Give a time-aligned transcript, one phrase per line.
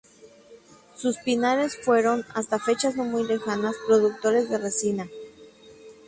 [0.95, 5.07] Sus pinares fueron, hasta fechas no muy lejanas, productores de resina.